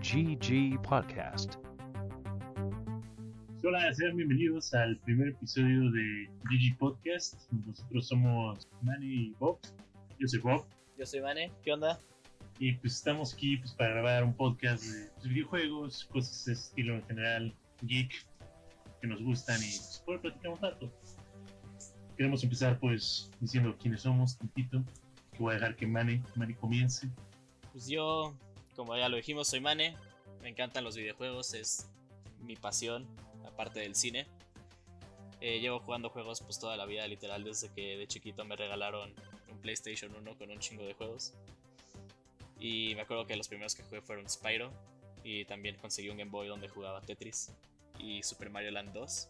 [0.00, 1.56] GG Podcast.
[3.62, 7.52] Hola, sean bienvenidos al primer episodio de GG Podcast.
[7.66, 9.58] Nosotros somos Manny y Bob.
[10.18, 10.64] Yo soy Bob.
[10.98, 12.00] Yo soy Mane, ¿qué onda?
[12.58, 16.94] Y pues estamos aquí pues, para grabar un podcast de pues, videojuegos, cosas de estilo
[16.94, 18.26] en general, geek,
[19.02, 20.90] que nos gustan y pues, poder platicar un rato.
[22.16, 24.82] Queremos empezar pues diciendo quiénes somos, tantito.
[25.32, 27.06] Que voy a dejar que Mane, Mane comience.
[27.72, 28.34] Pues yo,
[28.80, 29.94] como ya lo dijimos, soy Mane.
[30.40, 31.86] Me encantan los videojuegos, es
[32.38, 33.06] mi pasión,
[33.46, 34.26] aparte del cine.
[35.42, 39.12] Eh, llevo jugando juegos pues toda la vida, literal, desde que de chiquito me regalaron
[39.50, 41.34] un PlayStation 1 con un chingo de juegos.
[42.58, 44.72] Y me acuerdo que los primeros que jugué fueron Spyro.
[45.24, 47.52] Y también conseguí un Game Boy donde jugaba Tetris
[47.98, 49.28] y Super Mario Land 2.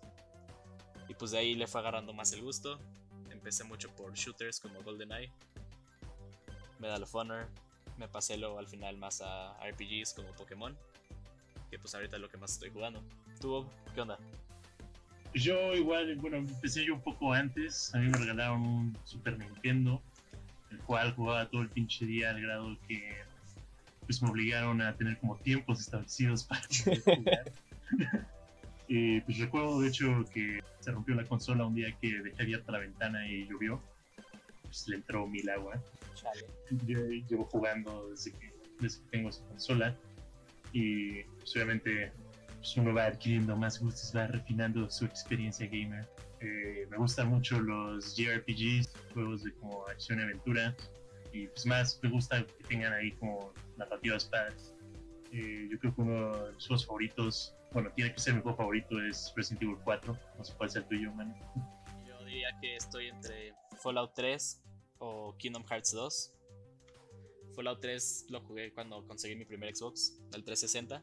[1.08, 2.78] Y pues de ahí le fue agarrando más el gusto.
[3.32, 5.32] Empecé mucho por shooters como GoldenEye,
[6.78, 7.48] Medal of Honor.
[8.00, 10.74] Me pasé luego al final más a RPGs como Pokémon.
[11.70, 13.02] Que pues ahorita es lo que más estoy jugando.
[13.38, 13.66] ¿Tú?
[13.94, 14.18] ¿Qué onda?
[15.34, 17.94] Yo igual, bueno, empecé yo un poco antes.
[17.94, 20.00] A mí me regalaron un Super Nintendo,
[20.70, 23.18] el cual jugaba todo el pinche día al grado que
[24.06, 27.52] pues me obligaron a tener como tiempos establecidos para poder jugar.
[28.92, 32.72] Eh, pues recuerdo de hecho que se rompió la consola un día que dejé abierta
[32.72, 33.80] la ventana y llovió.
[34.62, 35.80] Pues le entró mil agua.
[36.20, 36.46] Chale.
[36.86, 39.96] Yo llevo jugando desde que, desde que tengo esa consola
[40.72, 42.12] y pues, obviamente
[42.58, 46.08] pues, uno va adquiriendo más gustos, va refinando su experiencia gamer.
[46.40, 50.74] Eh, me gustan mucho los JRPGs, juegos de como acción y aventura
[51.32, 54.74] y pues más me gusta que tengan ahí como narrativas padres.
[55.32, 58.56] Eh, yo creo que uno de mis juegos favoritos, bueno, tiene que ser mi juego
[58.56, 60.18] favorito, es Resident Evil 4.
[60.38, 61.34] No sé cuál sea el tuyo, man.
[62.04, 64.60] Yo diría que estoy entre Fallout 3
[65.00, 66.32] o Kingdom Hearts 2.
[67.56, 71.02] Fallout 3 lo jugué cuando conseguí mi primer Xbox, el 360.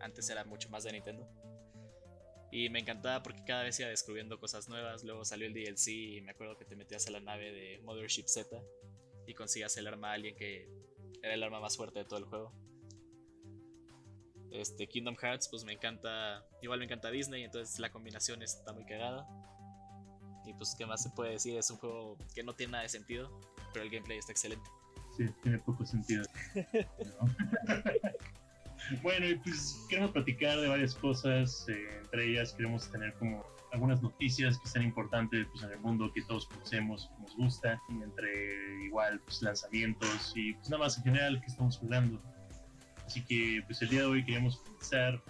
[0.00, 1.28] Antes era mucho más de Nintendo.
[2.50, 5.04] Y me encantaba porque cada vez iba descubriendo cosas nuevas.
[5.04, 8.26] Luego salió el DLC y me acuerdo que te metías a la nave de Mothership
[8.26, 8.62] Z
[9.26, 10.68] y conseguías el arma a alguien que
[11.22, 12.52] era el arma más fuerte de todo el juego.
[14.50, 16.46] Este Kingdom Hearts, pues me encanta.
[16.62, 19.28] Igual me encanta Disney, entonces la combinación está muy cagada.
[20.48, 21.58] Y pues, ¿qué más se puede decir?
[21.58, 23.30] Es un juego que no tiene nada de sentido,
[23.72, 24.68] pero el gameplay está excelente.
[25.16, 26.24] Sí, tiene poco sentido.
[26.54, 27.34] ¿no?
[29.02, 31.66] bueno, y pues queremos platicar de varias cosas.
[31.68, 36.10] eh, entre ellas queremos tener como algunas noticias que sean importantes pues, en el mundo
[36.14, 37.82] que todos conocemos, que nos gusta.
[37.90, 42.22] Y entre igual pues, lanzamientos y pues nada más en general que estamos jugando.
[43.04, 45.22] Así que pues el día de hoy queríamos comenzar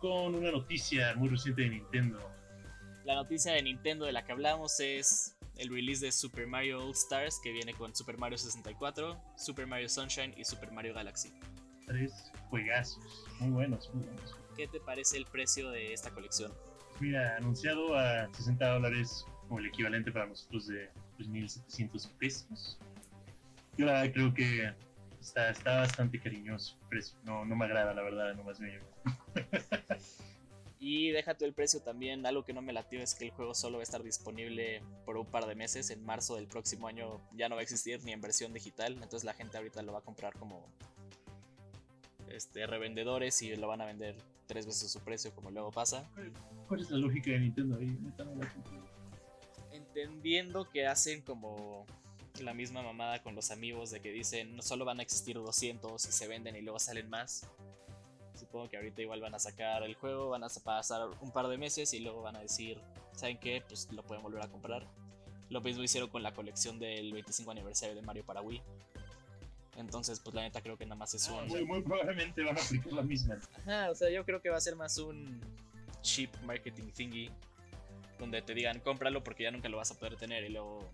[0.00, 2.35] con una noticia muy reciente de Nintendo.
[3.06, 6.90] La noticia de Nintendo de la que hablamos es el release de Super Mario All
[6.90, 11.32] Stars, que viene con Super Mario 64, Super Mario Sunshine y Super Mario Galaxy.
[11.86, 14.34] Tres juegazos, muy buenos, muy buenos.
[14.56, 16.52] ¿Qué te parece el precio de esta colección?
[16.98, 22.76] Mira, anunciado a 60 dólares, como el equivalente para nosotros de pues, 1.700 pesos.
[23.78, 24.74] Yo la verdad creo que
[25.20, 27.16] está, está bastante cariñoso el precio.
[27.22, 28.80] No, no me agrada, la verdad, no más bien.
[30.78, 33.78] Y déjate el precio también, algo que no me latió es que el juego solo
[33.78, 37.48] va a estar disponible por un par de meses, en marzo del próximo año ya
[37.48, 40.02] no va a existir ni en versión digital, entonces la gente ahorita lo va a
[40.02, 40.66] comprar como
[42.28, 44.16] este, revendedores y lo van a vender
[44.46, 46.08] tres veces su precio como luego pasa.
[46.68, 47.96] ¿Cuál es la lógica de Nintendo ahí?
[49.72, 51.86] Entendiendo que hacen como
[52.40, 56.04] la misma mamada con los amigos de que dicen no solo van a existir 200
[56.04, 57.46] y se venden y luego salen más.
[58.36, 61.58] Supongo que ahorita igual van a sacar el juego, van a pasar un par de
[61.58, 62.78] meses y luego van a decir,
[63.12, 63.62] ¿saben qué?
[63.66, 64.86] Pues lo pueden volver a comprar.
[65.48, 68.62] Lo mismo hicieron con la colección del 25 aniversario de Mario para Wii.
[69.76, 71.46] Entonces, pues la neta creo que nada más es un...
[71.48, 73.38] Muy, muy probablemente van a aplicar la misma.
[73.66, 75.40] Ajá, o sea, yo creo que va a ser más un
[76.02, 77.30] cheap marketing thingy.
[78.18, 80.44] Donde te digan, cómpralo porque ya nunca lo vas a poder tener.
[80.44, 80.88] Y luego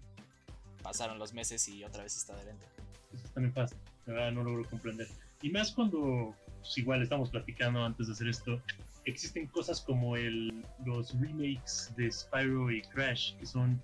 [0.83, 2.67] pasaron los meses y otra vez está de venta.
[3.15, 3.77] Eso también pasa.
[4.07, 5.07] La verdad no logro comprender.
[5.43, 8.61] Y más cuando, pues, igual estamos platicando antes de hacer esto,
[9.05, 13.83] existen cosas como el, los remakes de Spyro y Crash, que son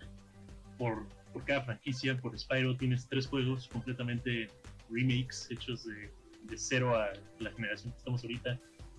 [0.78, 2.16] por, por cada franquicia.
[2.20, 4.48] Por Spyro tienes tres juegos completamente
[4.90, 6.10] remakes hechos de,
[6.44, 8.58] de cero a la generación que estamos ahorita,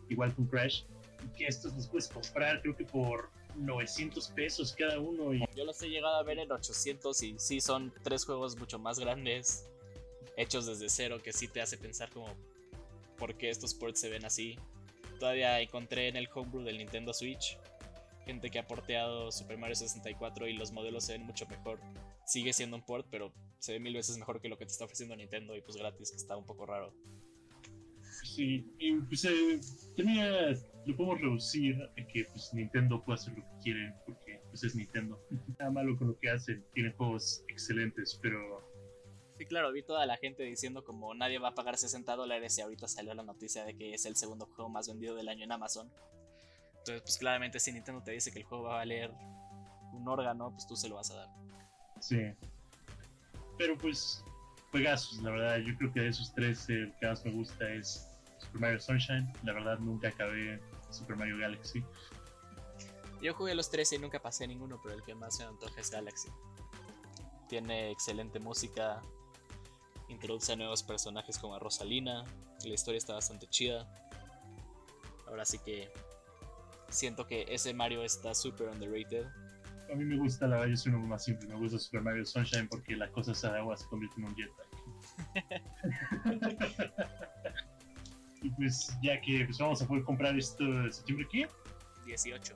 [0.10, 0.84] igual con Crash.
[1.26, 5.34] Y que estos los puedes comprar, creo que por 900 pesos cada uno.
[5.34, 8.80] Y Yo los he llegado a ver en 800 y sí son tres juegos mucho
[8.80, 9.68] más grandes.
[10.38, 12.28] Hechos desde cero que sí te hace pensar como
[13.20, 14.58] por qué estos ports se ven así.
[15.20, 17.58] Todavía encontré en el homebrew del Nintendo Switch
[18.30, 21.80] gente que ha porteado Super Mario 64 y los modelos se ven mucho mejor.
[22.28, 24.86] Sigue siendo un port, pero se ve mil veces mejor que lo que te está
[24.86, 26.94] ofreciendo Nintendo y pues gratis, que está un poco raro.
[28.24, 29.60] Sí, y pues eh,
[30.86, 34.76] lo podemos reducir a que pues, Nintendo puede hacer lo que quiere, porque pues es
[34.76, 35.20] Nintendo.
[35.60, 38.62] Nada malo con lo que hacen, tienen juegos excelentes, pero
[39.40, 42.62] Sí, claro, vi toda la gente diciendo como nadie va a pagar 60 dólares y
[42.62, 45.54] ahorita salió la noticia de que es el segundo juego más vendido del año en
[45.54, 45.90] Amazon.
[46.80, 49.14] Entonces, pues claramente si Nintendo te dice que el juego va a valer
[49.94, 51.30] un órgano, pues tú se lo vas a dar.
[52.02, 52.34] sí.
[53.58, 54.26] Pero pues,
[54.72, 58.10] juegazos, la verdad, yo creo que de esos tres el que más me gusta es
[58.40, 59.32] Super Mario Sunshine.
[59.46, 60.60] La verdad, nunca acabé
[60.90, 61.82] Super Mario Galaxy.
[63.22, 65.90] Yo jugué los tres y nunca pasé ninguno, pero el que más me antoja es
[65.90, 66.28] Galaxy.
[67.48, 69.02] Tiene excelente música,
[70.10, 72.26] introduce a nuevos personajes como a Rosalina,
[72.66, 73.88] la historia está bastante chida.
[75.28, 75.92] Ahora sí que
[76.90, 79.28] siento que ese Mario está súper underrated.
[79.92, 81.48] A mí me gusta, la verdad, yo soy uno más simple.
[81.48, 84.36] Me gusta Super Mario Sunshine porque la cosa esa de agua se convierte en un
[84.36, 84.68] jetpack.
[88.44, 91.48] y pues, ya que pues, vamos a poder comprar esto en septiembre, ¿qué?
[92.06, 92.54] 18.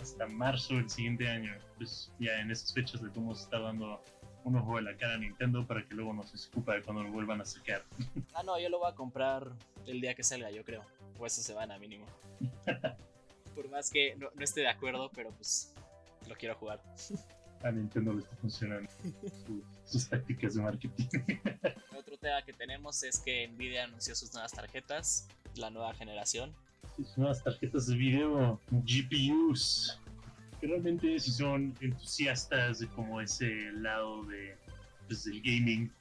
[0.00, 1.54] Hasta marzo del siguiente año.
[1.76, 4.02] Pues ya en esas fechas le a estar dando
[4.44, 7.10] un ojo de la cara a Nintendo para que luego nos escupa de cuando lo
[7.10, 7.84] vuelvan a sacar.
[8.34, 9.50] Ah, no, yo lo voy a comprar
[9.86, 10.84] el día que salga, yo creo.
[11.18, 12.06] O esa semana mínimo.
[13.54, 15.72] Por más que no, no esté de acuerdo, pero pues
[16.28, 16.82] lo quiero jugar.
[17.62, 18.90] A Nintendo le está funcionando
[19.46, 21.06] sus, sus tácticas de marketing.
[21.96, 26.52] Otro tema que tenemos es que Nvidia anunció sus nuevas tarjetas, la nueva generación.
[26.96, 30.00] sus nuevas tarjetas de video, GPUs.
[30.62, 34.56] Realmente si son entusiastas de como ese lado de,
[35.08, 35.92] pues, del gaming,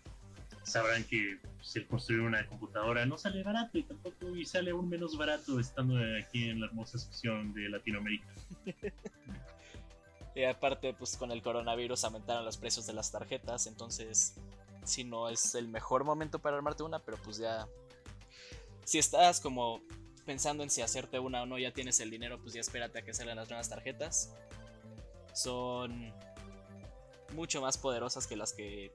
[0.63, 4.87] sabrán que pues, el construir una computadora no sale barato y tampoco y sale aún
[4.87, 8.27] menos barato estando aquí en la hermosa sección de Latinoamérica.
[10.33, 14.35] Y aparte, pues con el coronavirus aumentaron los precios de las tarjetas, entonces
[14.83, 17.67] si no es el mejor momento para armarte una, pero pues ya...
[18.85, 19.81] Si estás como
[20.25, 23.01] pensando en si hacerte una o no, ya tienes el dinero, pues ya espérate a
[23.03, 24.33] que salgan las nuevas tarjetas.
[25.33, 26.11] Son
[27.33, 28.91] mucho más poderosas que las que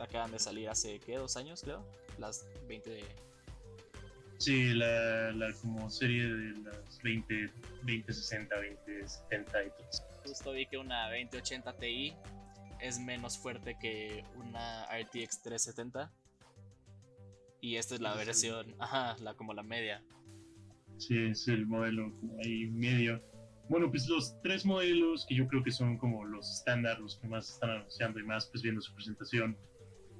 [0.00, 1.16] acaban de salir hace, ¿qué?
[1.16, 1.84] ¿Dos años, creo?
[2.18, 3.04] Las 20 de...
[4.38, 7.50] Sí, la, la como serie de las 20,
[7.82, 9.86] 2060, 2070 y todo.
[10.26, 12.14] Justo vi que una 2080 Ti
[12.80, 16.10] es menos fuerte que una RTX 370.
[17.60, 20.02] Y esta es la el- versión, ajá, la como la media.
[20.96, 23.22] Sí, es el modelo como ahí medio.
[23.70, 27.28] Bueno, pues los tres modelos que yo creo que son como los estándar, los que
[27.28, 29.56] más están anunciando y más pues viendo su presentación,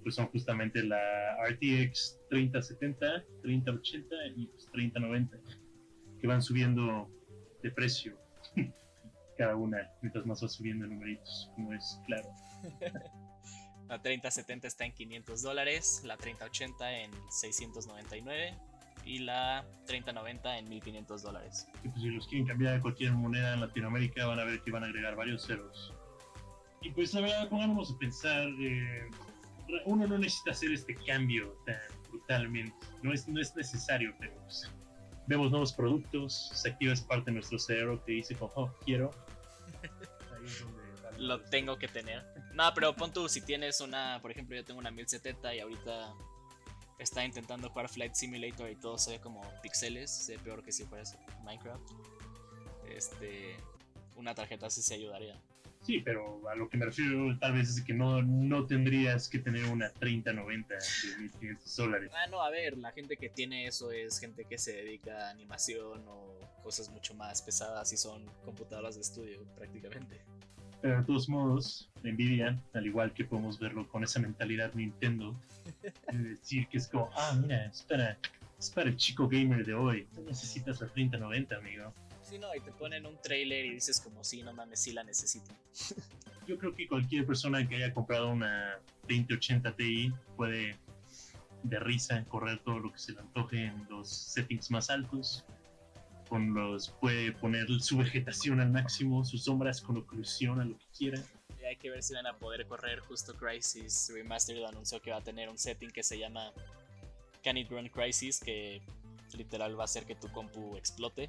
[0.05, 1.01] pues son justamente la
[1.49, 5.37] RTX 3070, 3080 y pues 3090,
[6.21, 7.11] que van subiendo
[7.61, 8.17] de precio
[9.37, 12.29] cada una, mientras más va subiendo en numeritos, como es claro.
[13.89, 18.70] La 3070 está en 500 dólares, la 3080 en 699
[19.05, 21.67] y la 3090 en 1500 dólares.
[21.85, 24.71] Y pues si los quieren cambiar a cualquier moneda en Latinoamérica van a ver que
[24.71, 25.93] van a agregar varios ceros.
[26.83, 29.11] Y pues la verdad, pongámonos a pensar, eh,
[29.85, 31.77] uno no necesita hacer este cambio tan
[32.11, 34.71] brutalmente, no es, no es necesario, pero pues,
[35.27, 39.11] vemos nuevos productos, se activa esa parte de nuestro cerebro que dice, como, oh, quiero.
[39.83, 42.25] Ahí es donde vale Lo tengo que tener.
[42.55, 46.15] No, pero pon tú, si tienes una, por ejemplo, yo tengo una 1070 y ahorita
[47.01, 50.71] está intentando jugar Flight Simulator y todo se ve como pixeles, se ve peor que
[50.71, 51.91] si fueras Minecraft.
[52.89, 53.57] Este,
[54.17, 55.41] una tarjeta así se ayudaría.
[55.83, 59.39] Sí, pero a lo que me refiero tal vez es que no, no tendrías que
[59.39, 62.11] tener una 3090 de 1500 dólares.
[62.15, 65.31] Ah, no, a ver, la gente que tiene eso es gente que se dedica a
[65.31, 70.21] animación o cosas mucho más pesadas y son computadoras de estudio prácticamente.
[70.83, 75.35] Pero de todos modos, Nvidia, al igual que podemos verlo con esa mentalidad Nintendo,
[76.11, 78.17] de decir que es como, ah, mira, es para,
[78.59, 80.07] es para el chico gamer de hoy.
[80.17, 81.93] No necesitas la 3090, amigo.
[82.23, 85.05] Sí, no, y te ponen un trailer y dices como, sí, no mames, sí la
[85.05, 85.53] necesito.
[86.47, 90.77] Yo creo que cualquier persona que haya comprado una 2080 Ti puede
[91.63, 95.45] de risa correr todo lo que se le antoje en los settings más altos.
[96.31, 100.87] Con los, puede poner su vegetación al máximo, sus sombras con oclusión a lo que
[100.97, 101.23] quiera.
[101.61, 105.19] Y hay que ver si van a poder correr justo Crisis Remastered anunció que va
[105.19, 106.53] a tener un setting que se llama
[107.45, 108.81] Can It Run Crisis que
[109.37, 111.29] literal va a hacer que tu compu explote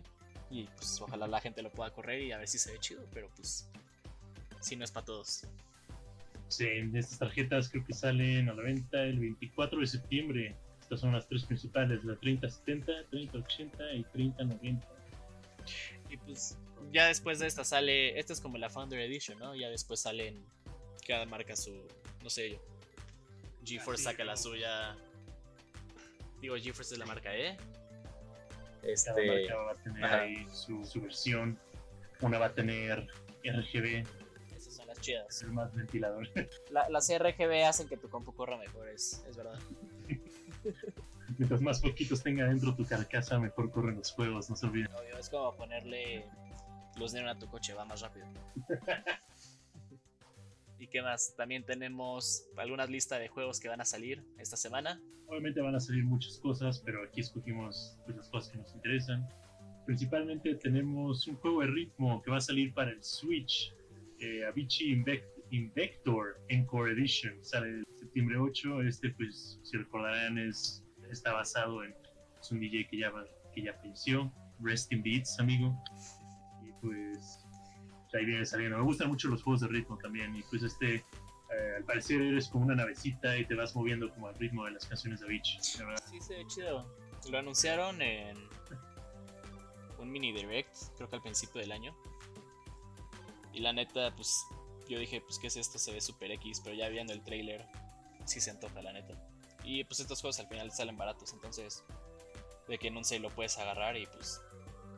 [0.50, 3.04] y pues ojalá la gente lo pueda correr y a ver si se ve chido,
[3.14, 3.68] pero pues
[4.60, 5.48] si no es para todos.
[6.50, 10.56] Sí, estas tarjetas creo que salen a la venta el 24 de septiembre.
[10.92, 14.86] Estas son las tres principales, la 3070, 3080 y 3090.
[16.10, 16.58] Y pues
[16.92, 19.56] ya después de esta sale, esta es como la Founder Edition, ¿no?
[19.56, 20.46] Ya después salen
[21.08, 21.88] cada marca su,
[22.22, 22.58] no sé yo.
[23.64, 24.98] GeForce Así saca la como- suya,
[26.42, 27.56] Digo, GeForce es la marca E.
[27.56, 30.22] Cada Este, marca va a tener ajá.
[30.24, 31.58] ahí su, su versión.
[32.20, 33.08] Una va a tener
[33.46, 34.04] RGB,
[34.58, 35.26] esas son las chidas.
[35.38, 36.28] es el más ventilador.
[36.70, 39.58] La- las RGB hacen que tu compu corra mejor, es, es verdad.
[41.38, 44.92] Mientras más poquitos tenga dentro tu carcasa, mejor corren los juegos, no se olviden.
[44.94, 46.26] Obvio, es como ponerle
[46.98, 48.26] luz neón a tu coche, va más rápido.
[50.80, 51.36] ¿Y qué más?
[51.38, 55.00] También tenemos algunas listas de juegos que van a salir esta semana.
[55.28, 59.30] Obviamente van a salir muchas cosas, pero aquí escogimos pues, las cosas que nos interesan.
[59.86, 63.74] Principalmente tenemos un juego de ritmo que va a salir para el Switch,
[64.20, 67.44] eh, Avicii Invec- Invector Encore Edition.
[67.44, 68.82] Sale septiembre 8.
[68.84, 71.94] Este, pues, si recordarán, es, está basado en
[72.42, 73.12] es un DJ que ya,
[73.54, 74.32] que ya falleció.
[74.60, 75.78] Rest in Beats, amigo.
[76.64, 77.46] Y pues,
[78.14, 78.78] ahí viene saliendo.
[78.78, 80.36] Me gustan mucho los juegos de ritmo también.
[80.36, 84.28] Y pues, este, eh, al parecer, eres como una navecita y te vas moviendo como
[84.28, 86.86] al ritmo de las canciones de verdad, Sí, se ve chido.
[87.30, 88.38] Lo anunciaron en
[90.00, 91.96] un mini direct, creo que al principio del año.
[93.54, 94.46] Y la neta, pues
[94.92, 97.66] yo dije, pues qué es esto, se ve super X, pero ya viendo el trailer,
[98.26, 99.14] sí se antoja la neta.
[99.64, 101.84] Y pues estos juegos al final salen baratos, entonces
[102.68, 104.42] de que en un sale lo puedes agarrar y pues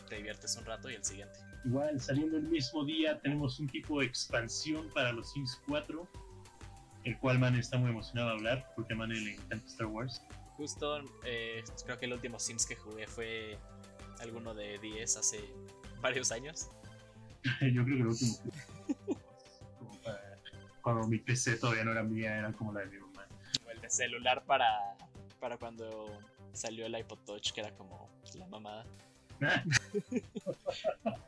[0.10, 1.40] te diviertes un rato y el siguiente.
[1.64, 6.08] Igual, saliendo el mismo día, tenemos un tipo de expansión para los Sims 4,
[7.04, 10.22] el cual Man está muy emocionado de hablar, porque a Man le encanta Star Wars.
[10.58, 13.60] Justo, eh, creo que el último Sims que jugué fue
[14.20, 15.54] alguno de 10 hace
[16.02, 16.70] varios años.
[17.62, 18.34] Yo creo que lo último
[20.84, 23.26] cuando mi PC todavía no era mía, era como la de mi mamá.
[23.66, 24.68] O el de celular para,
[25.40, 26.20] para cuando
[26.52, 28.86] salió el iPod Touch, que era como la mamada.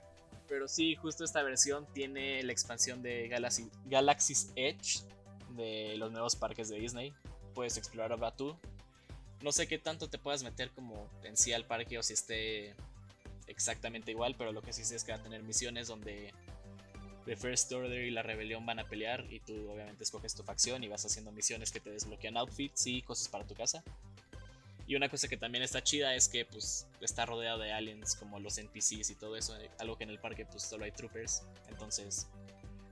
[0.47, 5.00] Pero sí, justo esta versión tiene la expansión de Galaxy, Galaxy's Edge
[5.55, 7.13] de los nuevos parques de Disney.
[7.53, 8.57] Puedes explorar a Batu.
[9.41, 12.75] No sé qué tanto te puedas meter como en sí al parque o si esté
[13.47, 16.33] exactamente igual, pero lo que sí sé es que va a tener misiones donde
[17.25, 20.84] The First Order y la Rebelión van a pelear y tú obviamente escoges tu facción
[20.84, 23.84] y vas haciendo misiones que te desbloquean outfits y cosas para tu casa.
[24.88, 28.39] Y una cosa que también está chida es que pues está rodeado de aliens como
[28.39, 31.44] los NPCs y todo eso, eh, algo que en el parque pues solo hay troopers.
[31.70, 32.27] Entonces,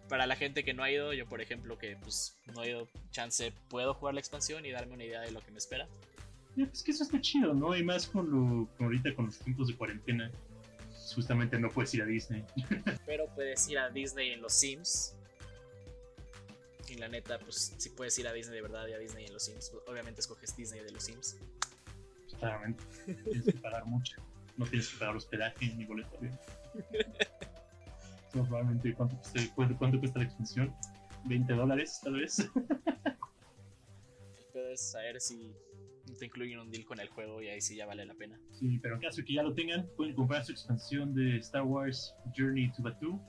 [0.10, 2.88] para la gente que no ha ido, yo por ejemplo que pues no he ido
[3.12, 5.88] chance, puedo jugar la expansión y darme una idea de lo que me espera.
[6.56, 7.76] Ya, Es que eso está chido, ¿no?
[7.76, 10.32] Y más con lo con ahorita con los tiempos de cuarentena.
[11.14, 12.44] Pues, Justamente no puedes ir a Disney.
[13.06, 15.16] Pero puedes ir a Disney en los Sims.
[16.90, 19.34] Y la neta, pues si puedes ir a Disney de verdad y a Disney en
[19.34, 21.38] los Sims, pues, obviamente escoges Disney de los Sims.
[22.40, 22.84] Claramente.
[23.06, 24.18] Tienes que pagar mucho.
[24.58, 26.16] No tienes que pagar hospedaje ni boleto.
[26.20, 26.38] ¿bien?
[28.32, 30.76] Probablemente, ¿cuánto, cuesta, cuánto, cuánto cuesta la expansión?
[31.26, 32.40] ¿20 dólares, tal vez?
[32.40, 32.50] El
[34.52, 35.56] pedo es saber si
[36.18, 38.40] te incluyen un deal con el juego y ahí sí ya vale la pena.
[38.52, 41.64] Sí, pero en caso de que ya lo tengan, pueden comprar su expansión de Star
[41.64, 43.22] Wars Journey to Batuu.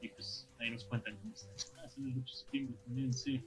[0.00, 1.50] Y pues ahí nos cuentan cómo está.
[1.82, 3.42] Ah, sale el 8 de septiembre también, sí.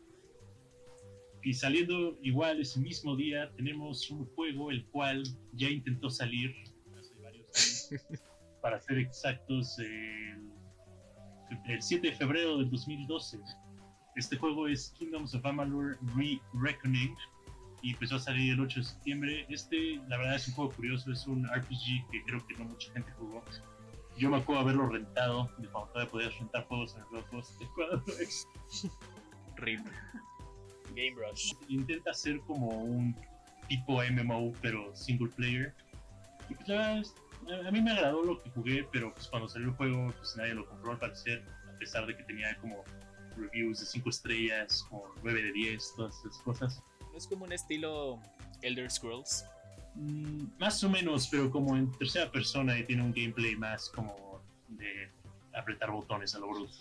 [1.43, 5.23] Y saliendo igual ese mismo día, tenemos un juego el cual
[5.53, 6.53] ya intentó salir
[6.99, 7.47] hace varios
[7.91, 8.05] años.
[8.61, 10.51] para ser exactos, el,
[11.67, 13.39] el 7 de febrero del 2012.
[14.15, 17.15] Este juego es Kingdoms of Amalur Re-Reckoning
[17.81, 19.45] y empezó a salir el 8 de septiembre.
[19.49, 22.91] Este, la verdad, es un juego curioso, es un RPG que creo que no mucha
[22.93, 23.43] gente jugó.
[24.17, 27.67] Yo me acuerdo haberlo rentado, de cuando todavía podías rentar juegos en el Dropbox de
[29.57, 29.85] RIP.
[30.95, 31.53] Game Rush.
[31.69, 33.15] Intenta ser como un
[33.67, 35.73] tipo MMO, pero single player.
[36.49, 39.69] Y pues la verdad, a mí me agradó lo que jugué, pero pues cuando salió
[39.69, 42.83] el juego, pues nadie lo compró al parecer, a pesar de que tenía como
[43.37, 46.83] reviews de 5 estrellas, como 9 de 10, todas esas cosas.
[47.21, 48.19] ¿No es como un estilo
[48.63, 49.45] Elder Scrolls?
[49.93, 54.41] Mm, más o menos, pero como en tercera persona y tiene un gameplay más como
[54.69, 55.07] de
[55.53, 56.73] apretar botones a lo bruto.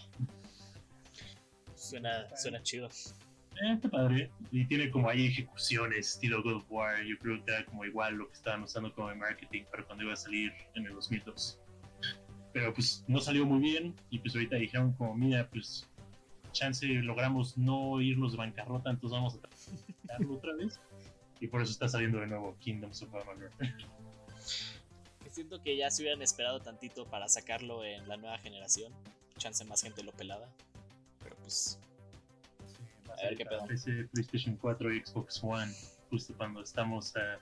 [1.74, 2.88] Suena, suena chido.
[2.88, 4.30] Eh, está padre.
[4.50, 7.02] Y tiene como ahí ejecuciones estilo God of War.
[7.04, 10.04] Yo creo que era como igual lo que estaban usando como de marketing para cuando
[10.04, 11.60] iba a salir en el 2002.
[12.54, 15.86] Pero pues no salió muy bien y pues ahorita dijeron como, mira, pues
[16.52, 19.38] chance logramos no irnos de bancarrota, entonces vamos a
[20.30, 20.80] otra vez.
[21.40, 23.50] Y por eso está saliendo de nuevo Kingdoms of Amalur.
[25.30, 28.92] Siento que ya se hubieran esperado tantito para sacarlo en la nueva generación.
[29.38, 30.48] Chance más gente lo pelaba.
[31.22, 31.78] Pero pues,
[33.18, 33.64] A ver qué pedo.
[33.66, 35.72] PC, PlayStation 4 y Xbox One,
[36.10, 37.38] justo cuando estamos a,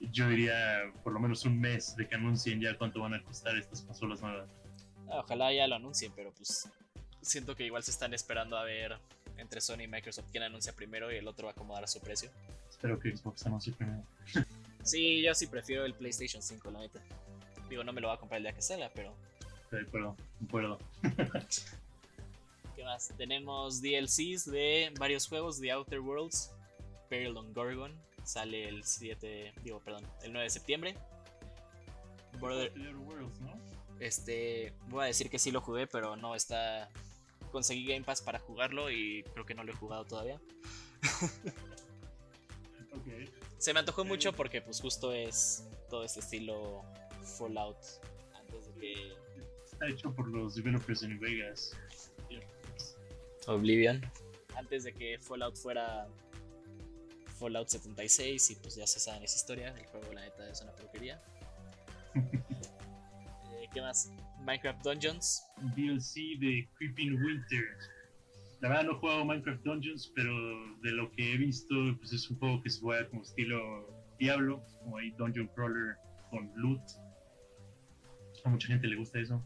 [0.00, 3.56] yo diría, por lo menos un mes de que anuncien ya cuánto van a costar
[3.56, 4.48] estas consolas nuevas.
[5.10, 6.68] ah, ojalá ya lo anuncien, pero pues
[7.20, 8.98] siento que igual se están esperando a ver
[9.40, 12.00] entre Sony y Microsoft quién anuncia primero y el otro va a acomodar a su
[12.00, 12.30] precio.
[12.68, 14.02] Espero que Xbox anuncie primero.
[14.82, 17.00] Sí, yo sí prefiero el PlayStation 5, la neta.
[17.68, 19.14] Digo, no me lo voy a comprar el día que salga, pero.
[19.70, 20.78] De acuerdo, de acuerdo.
[22.74, 23.12] ¿Qué más?
[23.18, 26.50] Tenemos DLCs de varios juegos, The Outer Worlds,
[27.10, 27.92] Peril on Gorgon,
[28.24, 30.94] sale el 7, digo, perdón, el 9 de septiembre.
[32.38, 33.70] Border, Outer Worlds, ¿no?
[34.00, 36.88] este, voy a decir que sí lo jugué, pero no está.
[37.50, 40.40] Conseguí Game Pass para jugarlo y creo que no lo he jugado todavía.
[43.58, 44.08] Se me antojó Ok.
[44.08, 46.82] mucho porque, pues, justo es todo este estilo
[47.38, 47.76] Fallout.
[48.34, 49.12] Antes de que.
[49.64, 51.76] Está hecho por los developers en Vegas.
[53.46, 54.00] Oblivion.
[54.56, 56.06] Antes de que Fallout fuera
[57.38, 59.68] Fallout 76 y pues ya se sabe esa historia.
[59.76, 61.22] El juego la neta es una porquería.
[63.72, 64.12] ¿Qué más?
[64.40, 65.46] Minecraft Dungeons.
[65.76, 67.64] DLC de Creeping Winter.
[68.60, 70.32] La verdad no he jugado Minecraft Dungeons, pero
[70.82, 74.62] de lo que he visto, pues es un juego que se juega como estilo Diablo,
[74.80, 75.96] como ahí Dungeon Crawler
[76.30, 76.80] con loot.
[78.44, 79.42] A mucha gente le gusta eso.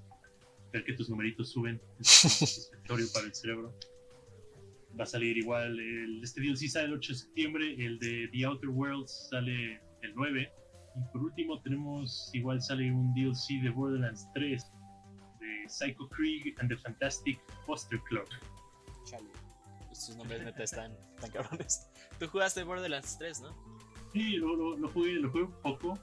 [0.72, 3.74] Ver que tus numeritos suben es satisfactorio para el cerebro.
[4.98, 8.44] Va a salir igual, el, este DLC sale el 8 de septiembre, el de The
[8.46, 10.50] Outer Worlds sale el 9.
[10.96, 14.64] Y por último tenemos, igual sale un DLC de Borderlands 3
[15.40, 18.26] de Psycho Krieg and the Fantastic Foster Club.
[19.04, 19.28] Chale.
[19.92, 21.88] Sus nombres neta están tan cabrones.
[22.18, 23.48] Tú jugaste Borderlands 3, ¿no?
[24.12, 25.98] Sí, lo, lo, lo jugué, lo jugué un poco.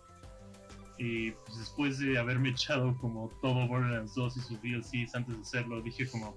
[0.98, 5.42] Y pues después de haberme echado como todo Borderlands 2 y sus DLCs antes de
[5.42, 6.36] hacerlo, dije como,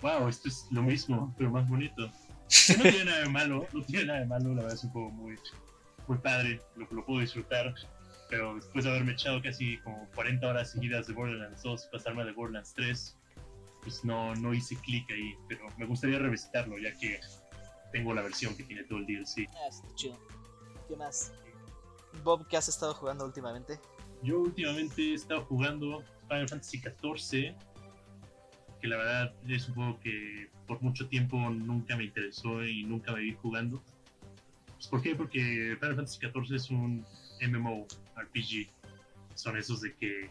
[0.00, 2.10] wow, esto es lo mismo, pero más bonito.
[2.76, 5.10] No tiene nada de malo, no tiene nada de malo, la verdad es un juego
[5.10, 5.36] muy,
[6.08, 7.74] muy padre, lo, lo puedo disfrutar.
[8.30, 12.24] Pero después de haberme echado casi como 40 horas seguidas de Borderlands 2 y pasarme
[12.24, 13.16] de Borderlands 3,
[13.82, 15.34] pues no, no hice clic ahí.
[15.48, 17.20] Pero me gustaría revisitarlo ya que
[17.92, 19.48] tengo la versión que tiene todo el DLC.
[19.54, 20.18] Ah, está chido.
[20.88, 21.32] ¿Qué más?
[22.22, 23.78] Bob, ¿qué has estado jugando últimamente?
[24.22, 27.54] Yo últimamente he estado jugando Final Fantasy XIV,
[28.80, 33.12] que la verdad es un juego que por mucho tiempo nunca me interesó y nunca
[33.12, 33.82] me vi jugando.
[34.90, 35.14] ¿Por qué?
[35.14, 37.04] Porque Final Fantasy XIV es un
[37.40, 38.68] MMORPG.
[39.34, 40.30] Son esos de que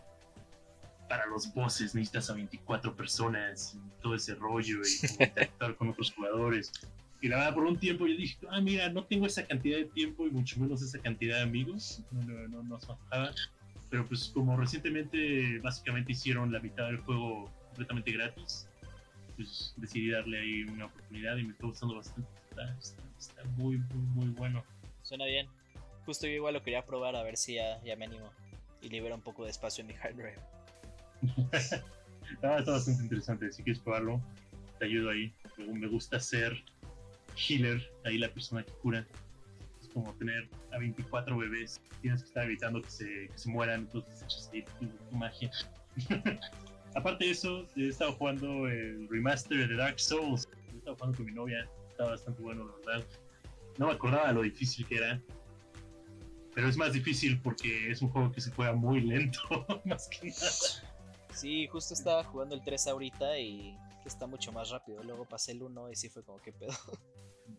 [1.10, 5.90] para los bosses necesitas a 24 personas y todo ese rollo y como interactuar con
[5.90, 6.72] otros jugadores.
[7.22, 9.86] Y la verdad, por un tiempo yo dije, ah, mira, no tengo esa cantidad de
[9.86, 12.02] tiempo y mucho menos esa cantidad de amigos.
[12.12, 13.32] No, no, no, no se me antojaba.
[13.90, 18.68] Pero pues como recientemente básicamente hicieron la mitad del juego completamente gratis,
[19.36, 22.30] pues decidí darle ahí una oportunidad y me está gustando bastante.
[22.50, 24.64] Está, está- está muy, muy, muy bueno.
[25.02, 25.48] Suena bien.
[26.06, 28.30] Justo yo igual lo quería probar a ver si ya, ya me animo.
[28.82, 30.40] Y libera un poco de espacio en mi hard drive.
[32.42, 33.52] Ah, está bastante interesante.
[33.52, 34.22] Si quieres probarlo,
[34.80, 35.32] te ayudo ahí.
[35.58, 36.64] Me, me gusta ser
[37.36, 39.06] healer, ahí la persona que cura.
[39.82, 41.82] Es como tener a 24 bebés.
[42.02, 45.52] Tienes que estar evitando que se, que se mueran, entonces echas ahí tu, tu magia.
[46.96, 50.48] Aparte de eso, he estado jugando el remaster de Dark Souls.
[50.74, 51.70] He estado jugando con mi novia.
[52.04, 53.08] Está bastante bueno, la verdad.
[53.78, 55.22] No me acordaba lo difícil que era.
[56.54, 59.40] Pero es más difícil porque es un juego que se juega muy lento,
[59.86, 60.52] más que nada.
[61.34, 65.02] Sí, justo estaba jugando el 3 ahorita y que está mucho más rápido.
[65.02, 66.72] Luego pasé el 1 y sí fue como que pedo.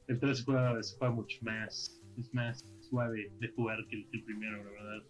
[0.07, 4.09] El 3 se juega, se juega mucho más, es más suave de jugar que el,
[4.11, 5.03] que el primero, la verdad.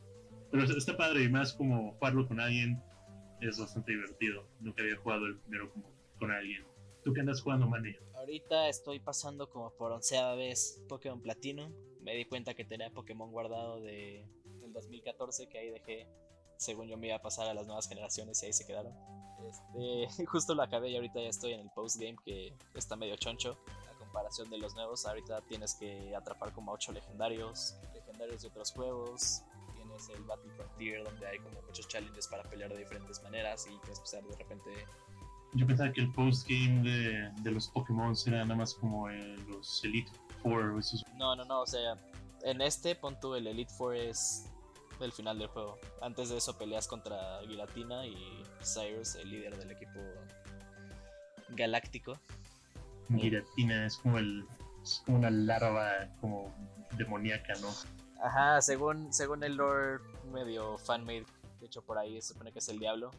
[0.51, 2.81] Pero está- está padre y más como jugarlo con alguien
[3.41, 4.49] es bastante divertido.
[4.61, 6.65] Nunca había jugado el primero como con alguien.
[7.05, 7.99] ¿Tú qué andas jugando, Mane?
[8.15, 11.71] Ahorita estoy pasando como por onceava vez Pokémon Platinum.
[12.01, 14.27] Me di cuenta que tenía Pokémon guardado de,
[14.63, 16.09] del 2014 que ahí dejé.
[16.57, 18.95] Según yo me iba a pasar a las nuevas generaciones y ahí se quedaron.
[19.47, 23.59] Este, justo lo acabé y ahorita ya estoy en el postgame que está medio choncho.
[23.99, 29.43] Comparación de los nuevos, ahorita tienes que atrapar como 8 legendarios, legendarios de otros juegos.
[29.75, 33.77] Tienes el Battle Frontier donde hay como muchos challenges para pelear de diferentes maneras y
[33.81, 34.71] tienes que usar de repente
[35.55, 39.83] Yo pensaba que el postgame de, de los Pokémon era nada más como eh, los
[39.85, 40.11] Elite
[40.43, 41.05] Four esos.
[41.17, 41.97] No, no, no, o sea,
[42.43, 44.51] en este pon tú el Elite Four es
[45.01, 45.79] el final del juego.
[46.03, 50.01] Antes de eso peleas contra Giratina y Cyrus, el líder del equipo
[51.51, 52.19] galáctico.
[53.17, 54.47] Giratina, es como el.
[54.83, 56.55] Es como una larva como
[56.97, 57.71] demoníaca, ¿no?
[58.23, 61.27] Ajá, según, según el lore medio fanmade,
[61.61, 63.11] de hecho por ahí se supone que es el diablo.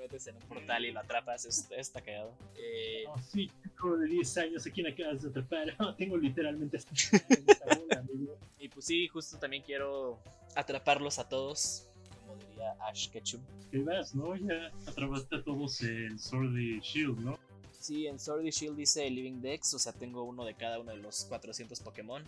[0.00, 2.32] Te metes en un portal y lo atrapas, es- está cagado.
[2.56, 5.76] Eh, Oh, sí, chico de 10 años, ¿a quién acabas de atrapar?
[5.78, 8.38] Oh, tengo literalmente esta bola, amigo.
[8.58, 10.18] y pues sí, justo también quiero
[10.56, 11.86] atraparlos a todos,
[12.20, 13.42] como diría Ash Ketchum.
[13.70, 14.34] ¿Qué vas, no?
[14.36, 17.38] Ya atrapaste a todos en Sword y Shield, ¿no?
[17.78, 20.92] Sí, en Sword y Shield dice Living Dex, o sea, tengo uno de cada uno
[20.92, 22.22] de los 400 Pokémon.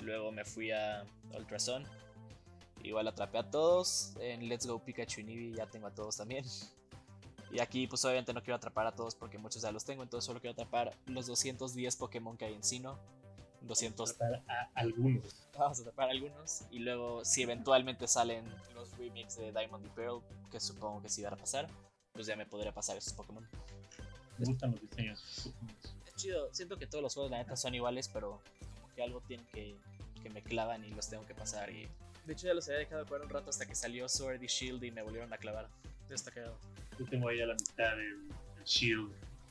[0.00, 1.04] Luego me fui a
[1.36, 1.84] Ultrason
[2.84, 4.14] Igual atrapé a todos.
[4.20, 6.44] En Let's Go Pikachu y Eevee ya tengo a todos también.
[7.50, 10.26] Y aquí pues obviamente no quiero atrapar a todos porque muchos ya los tengo, entonces
[10.26, 12.98] solo quiero atrapar los 210 Pokémon que hay en Sino.
[13.62, 14.10] 200...
[14.10, 15.48] Atrapar a algunos.
[15.56, 16.62] Vamos a atrapar algunos.
[16.70, 21.22] Y luego si eventualmente salen los remix de Diamond y Pearl, que supongo que sí
[21.22, 21.68] van a pasar,
[22.12, 23.46] pues ya me podré pasar esos Pokémon.
[24.38, 25.52] Me gustan los diseños.
[26.06, 28.40] Es chido, siento que todos los juegos la neta son iguales, pero
[28.74, 29.76] como que algo tiene que,
[30.22, 31.70] que me clavan y los tengo que pasar.
[31.70, 31.88] Y
[32.24, 34.46] de hecho ya los había dejado de jugar un rato hasta que salió Sword y
[34.46, 35.68] Shield y me volvieron a clavar.
[36.08, 36.58] Está cagado.
[36.98, 38.18] Yo tengo ahí a la mitad del
[38.64, 39.10] Shield.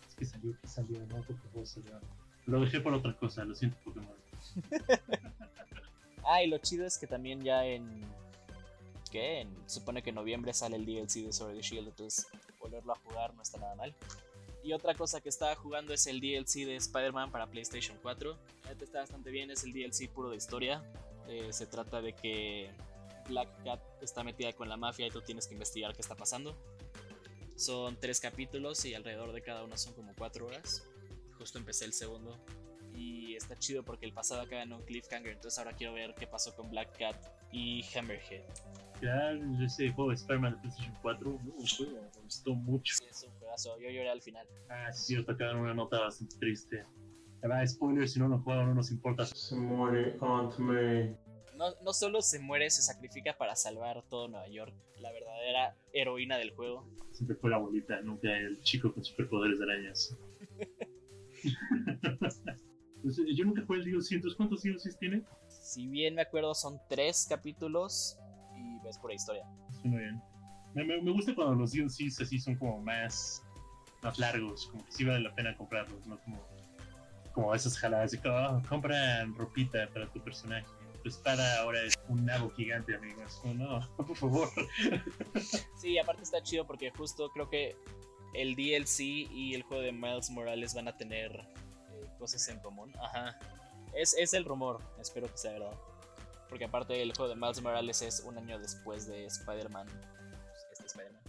[0.10, 2.00] Es que salió, que salió, no que salió.
[2.46, 4.16] Lo dejé por otra cosa, lo siento Pokémon.
[6.30, 8.02] Ah, y lo chido es que también ya en.
[9.10, 9.40] ¿Qué?
[9.40, 12.28] En, supone que en noviembre sale el DLC de Sword y Shield, entonces
[12.60, 13.96] volverlo a jugar no está nada mal.
[14.62, 18.38] Y otra cosa que estaba jugando es el DLC de Spider-Man para PlayStation 4.
[18.70, 20.84] Este está bastante bien, es el DLC puro de historia.
[21.30, 22.72] Eh, se trata de que
[23.30, 26.58] Black Cat está metida con la mafia y tú tienes que investigar qué está pasando.
[27.58, 30.88] Son tres capítulos y alrededor de cada uno son como cuatro horas.
[31.40, 32.38] Justo empecé el segundo.
[32.96, 35.34] Y está chido porque el pasado acaba en un cliffhanger.
[35.34, 37.16] Entonces ahora quiero ver qué pasó con Black Cat
[37.52, 38.44] y Hammerhead.
[39.02, 39.32] Ya,
[39.66, 42.96] ese juego de Spider-Man de PlayStation 4, uh, un juego, me gustó mucho.
[42.96, 43.80] Sí, es un juegazo.
[43.80, 44.48] Yo lloré al final.
[44.70, 46.86] Ah, sí, yo tocaron una nota bastante triste.
[47.42, 49.26] La verdad, spoiler, si no lo jugaron, no nos importa.
[49.26, 51.18] Se muere Aunt May.
[51.58, 54.74] No, no solo se muere, se sacrifica para salvar todo Nueva York.
[55.00, 56.88] La verdadera heroína del juego.
[57.12, 60.16] Siempre fue la abuelita, nunca el chico con superpoderes de arañas.
[63.04, 65.24] Pues, eh, yo nunca jugué el DLC, entonces ¿cuántos DLCs tiene?
[65.48, 68.18] Si bien me acuerdo, son tres capítulos
[68.56, 69.46] y ves pura historia.
[69.82, 70.22] Suena bien.
[70.74, 73.44] Me, me, me gusta cuando los DLCs así son como más,
[74.02, 76.46] más largos, como que sí vale la pena comprarlos, no como,
[77.34, 80.68] como esas jaladas de que oh, compran ropita para tu personaje.
[81.08, 83.40] Tu espada ahora es un nabo gigante, amigos.
[83.46, 84.50] Oh, no, por favor.
[85.78, 87.78] Sí, aparte está chido porque justo creo que
[88.34, 92.92] el DLC y el juego de Miles Morales van a tener eh, cosas en común.
[93.02, 93.40] Ajá.
[93.94, 95.80] Es, es el rumor, espero que sea verdad.
[96.50, 99.88] Porque aparte el juego de Miles Morales es un año después de Spider-Man.
[100.74, 101.22] Este Spider-Man.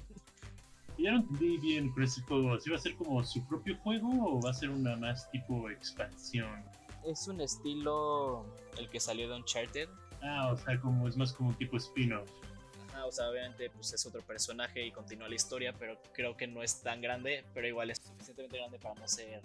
[0.99, 2.59] Ya no entendí bien con ese juego.
[2.59, 5.71] ¿Si va a ser como su propio juego o va a ser una más tipo
[5.71, 6.65] expansión?
[7.05, 8.45] Es un estilo
[8.79, 9.89] el que salió de Uncharted.
[10.23, 12.29] Ah, o sea, como es más como un tipo spin-off.
[12.91, 16.47] Ajá, o sea, obviamente pues es otro personaje y continúa la historia, pero creo que
[16.47, 19.41] no es tan grande, pero igual es suficientemente grande para no ser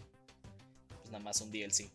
[0.89, 1.91] pues nada más un DLC.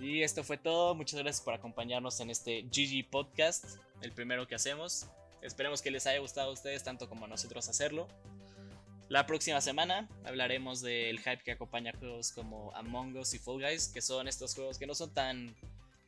[0.00, 4.54] Y esto fue todo, muchas gracias por acompañarnos en este GG Podcast, el primero que
[4.54, 5.06] hacemos.
[5.40, 8.08] Esperemos que les haya gustado a ustedes tanto como a nosotros hacerlo.
[9.08, 13.88] La próxima semana hablaremos del hype que acompaña juegos como Among Us y Fall Guys,
[13.88, 15.54] que son estos juegos que no son tan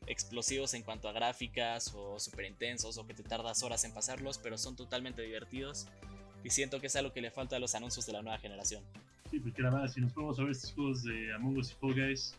[0.05, 4.37] explosivos en cuanto a gráficas o súper intensos o que te tardas horas en pasarlos,
[4.37, 5.87] pero son totalmente divertidos
[6.43, 8.83] y siento que es algo que le falta a los anuncios de la nueva generación.
[9.31, 11.75] Sí, porque la verdad, si nos ponemos a ver estos juegos de Among Us y
[11.75, 12.35] Fall Guys,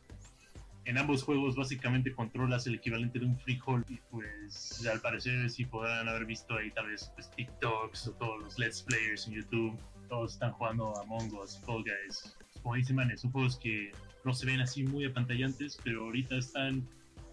[0.85, 5.65] en ambos juegos básicamente controlas el equivalente de un frijol y pues al parecer sí
[5.65, 9.79] podrán haber visto ahí tal vez pues, TikToks o todos los Let's Players en YouTube,
[10.11, 12.37] todos están jugando Among Us, Fall Guys.
[12.63, 13.93] Como dicen, man, son juegos que
[14.25, 16.87] no se ven así muy apantallantes, pero ahorita están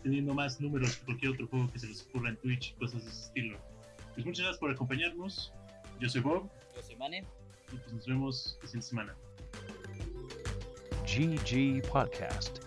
[0.03, 3.03] teniendo más números que cualquier otro juego que se les ocurra en Twitch y cosas
[3.03, 3.57] de ese estilo.
[4.13, 5.51] Pues muchas gracias por acompañarnos.
[5.99, 7.25] Yo soy Bob Yo soy Mane.
[7.73, 9.15] y pues nos vemos la siguiente semana.
[11.05, 12.66] GG Podcast.